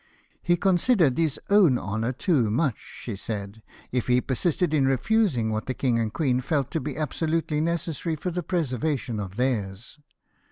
"He 0.41 0.57
considered 0.57 1.19
his 1.19 1.39
own 1.51 1.77
honour 1.77 2.11
too 2.11 2.49
much," 2.49 2.79
she 2.79 3.15
said," 3.15 3.61
if 3.91 4.07
he 4.07 4.19
persisted 4.19 4.73
in 4.73 4.87
refusing 4.87 5.51
what 5.51 5.67
the 5.67 5.75
king 5.75 5.99
and 5.99 6.11
queen 6.11 6.41
felt 6.41 6.71
to 6.71 6.79
be 6.81 6.95
abso 6.95 7.29
lutely 7.29 7.61
necessary 7.61 8.15
for 8.15 8.31
the 8.31 8.41
preservation 8.41 9.19
of 9.19 9.35
theirs." 9.35 9.99